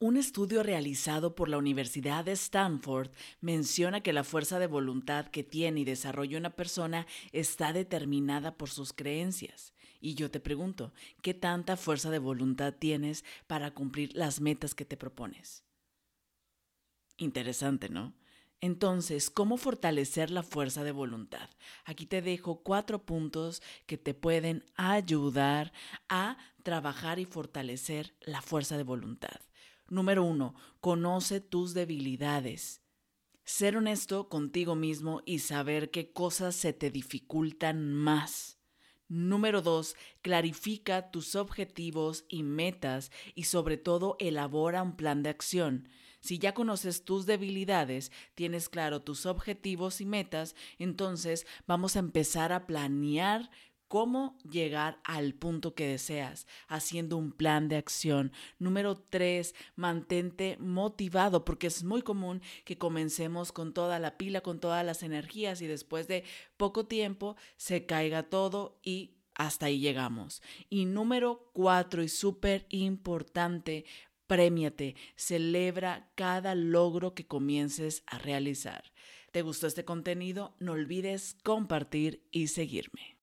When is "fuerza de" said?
4.24-4.66, 11.76-12.18, 20.42-20.92, 28.42-28.82